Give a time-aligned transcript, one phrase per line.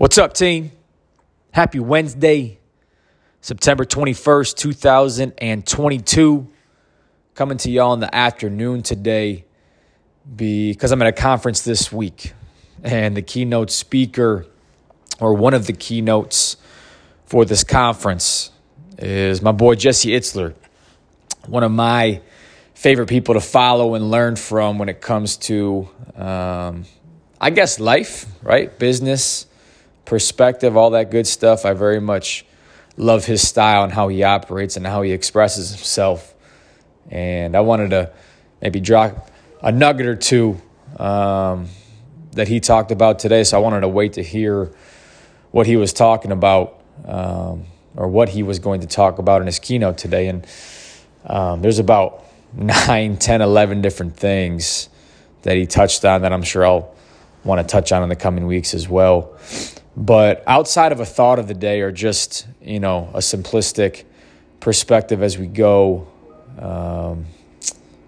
[0.00, 0.72] What's up, team?
[1.52, 2.58] Happy Wednesday,
[3.42, 6.48] September 21st, 2022.
[7.34, 9.44] Coming to y'all in the afternoon today
[10.34, 12.32] because I'm at a conference this week.
[12.82, 14.46] And the keynote speaker,
[15.20, 16.56] or one of the keynotes
[17.26, 18.52] for this conference,
[18.96, 20.54] is my boy Jesse Itzler,
[21.46, 22.22] one of my
[22.72, 26.86] favorite people to follow and learn from when it comes to, um,
[27.38, 28.78] I guess, life, right?
[28.78, 29.44] Business
[30.10, 31.64] perspective, all that good stuff.
[31.64, 32.44] I very much
[32.96, 36.34] love his style and how he operates and how he expresses himself.
[37.10, 38.10] And I wanted to
[38.60, 39.30] maybe drop
[39.62, 40.60] a nugget or two
[40.98, 41.68] um,
[42.32, 43.44] that he talked about today.
[43.44, 44.72] So I wanted to wait to hear
[45.52, 49.46] what he was talking about um, or what he was going to talk about in
[49.46, 50.26] his keynote today.
[50.26, 50.44] And
[51.24, 54.88] um, there's about nine, ten, eleven different things
[55.42, 56.96] that he touched on that I'm sure I'll
[57.44, 59.38] want to touch on in the coming weeks as well.
[59.96, 64.04] But outside of a thought of the day or just, you know, a simplistic
[64.60, 66.06] perspective as we go,
[66.58, 67.26] um,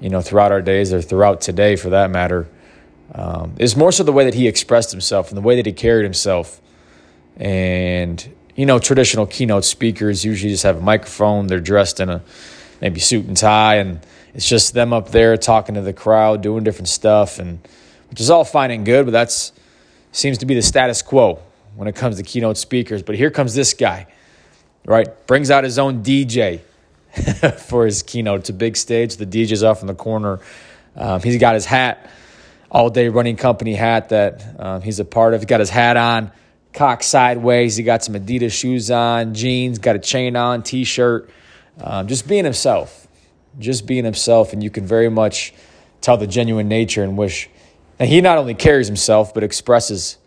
[0.00, 2.48] you know, throughout our days or throughout today for that matter,
[3.14, 5.72] um, is more so the way that he expressed himself and the way that he
[5.72, 6.60] carried himself.
[7.36, 12.22] And, you know, traditional keynote speakers usually just have a microphone, they're dressed in a
[12.80, 14.00] maybe suit and tie, and
[14.34, 17.58] it's just them up there talking to the crowd, doing different stuff, and
[18.10, 19.52] which is all fine and good, but that's
[20.12, 21.38] seems to be the status quo
[21.76, 23.02] when it comes to keynote speakers.
[23.02, 24.06] But here comes this guy,
[24.84, 25.26] right?
[25.26, 26.60] Brings out his own DJ
[27.68, 28.40] for his keynote.
[28.40, 29.16] It's a big stage.
[29.16, 30.40] The DJ's off in the corner.
[30.96, 32.10] Um, he's got his hat,
[32.70, 35.40] all day running company hat that um, he's a part of.
[35.40, 36.32] He's got his hat on,
[36.72, 37.76] cocked sideways.
[37.76, 41.30] He got some Adidas shoes on, jeans, got a chain on, t shirt.
[41.78, 43.06] Um, just being himself.
[43.58, 44.52] Just being himself.
[44.52, 45.52] And you can very much
[46.00, 47.50] tell the genuine nature in which
[47.98, 50.18] and he not only carries himself, but expresses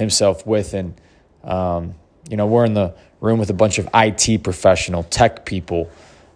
[0.00, 0.74] himself with.
[0.74, 1.00] And,
[1.44, 1.94] um,
[2.28, 5.90] you know, we're in the room with a bunch of IT professional, tech people,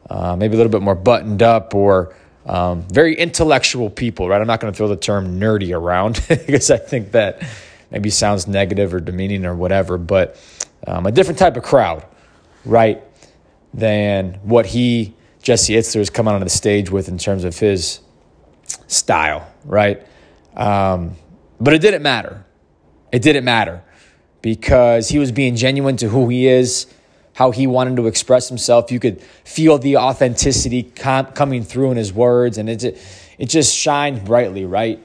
[0.09, 2.15] uh, maybe a little bit more buttoned up or
[2.47, 4.41] um, very intellectual people, right?
[4.41, 7.43] I'm not going to throw the term nerdy around because I think that
[7.91, 10.37] maybe sounds negative or demeaning or whatever, but
[10.87, 12.05] um, a different type of crowd,
[12.65, 13.03] right?
[13.73, 17.59] Than what he, Jesse Itzler, has come out on the stage with in terms of
[17.59, 18.01] his
[18.87, 20.07] style, right?
[20.55, 21.17] Um,
[21.61, 22.45] but it didn't matter.
[23.15, 23.81] It didn't matter
[24.43, 26.89] because he was being genuine to who he is,
[27.35, 28.91] how he wanted to express himself.
[28.91, 32.83] You could feel the authenticity com- coming through in his words, and it,
[33.39, 34.99] it just shined brightly, right?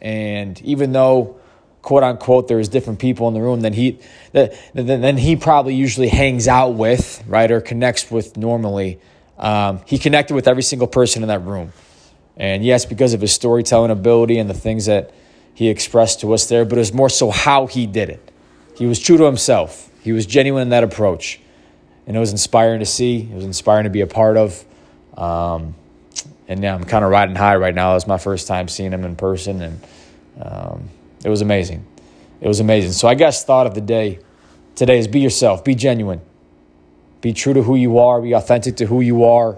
[0.00, 1.40] And even though,
[1.82, 3.98] quote unquote, there's different people in the room than he,
[4.30, 9.00] than he probably usually hangs out with, right, or connects with normally,
[9.38, 11.72] um, he connected with every single person in that room.
[12.36, 15.10] And yes, because of his storytelling ability and the things that
[15.56, 18.30] he expressed to us there, but it was more so how he did it.
[18.76, 19.90] He was true to himself.
[20.02, 21.40] He was genuine in that approach.
[22.06, 23.22] And it was inspiring to see.
[23.22, 24.62] It was inspiring to be a part of.
[25.16, 25.74] Um,
[26.46, 27.92] and yeah, I'm kind of riding high right now.
[27.92, 29.80] It was my first time seeing him in person, and
[30.42, 30.90] um,
[31.24, 31.86] it was amazing.
[32.42, 32.92] It was amazing.
[32.92, 34.18] So I guess thought of the day
[34.74, 36.20] today is be yourself, be genuine,
[37.22, 39.54] be true to who you are, be authentic to who you are,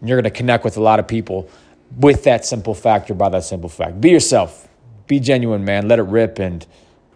[0.00, 1.48] and you're going to connect with a lot of people
[1.98, 3.98] with that simple fact or by that simple fact.
[3.98, 4.67] Be yourself
[5.08, 5.88] be genuine, man.
[5.88, 6.38] Let it rip.
[6.38, 6.64] And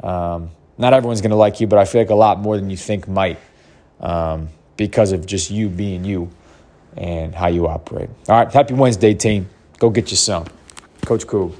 [0.02, 2.70] um, not everyone's going to like you, but I feel like a lot more than
[2.70, 3.38] you think might
[4.00, 6.30] um, because of just you being you
[6.96, 8.10] and how you operate.
[8.28, 8.52] All right.
[8.52, 9.48] Happy Wednesday, team.
[9.78, 10.46] Go get you some.
[11.02, 11.54] Coach Cool.